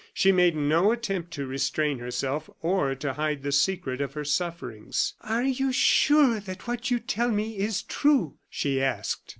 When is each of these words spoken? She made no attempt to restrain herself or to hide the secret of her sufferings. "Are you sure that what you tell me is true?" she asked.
She 0.15 0.31
made 0.31 0.55
no 0.55 0.91
attempt 0.91 1.29
to 1.33 1.45
restrain 1.45 1.99
herself 1.99 2.49
or 2.63 2.95
to 2.95 3.13
hide 3.13 3.43
the 3.43 3.51
secret 3.51 4.01
of 4.01 4.13
her 4.15 4.25
sufferings. 4.25 5.13
"Are 5.21 5.43
you 5.43 5.71
sure 5.71 6.39
that 6.39 6.65
what 6.67 6.89
you 6.89 6.97
tell 6.97 7.29
me 7.29 7.59
is 7.59 7.83
true?" 7.83 8.39
she 8.49 8.81
asked. 8.81 9.29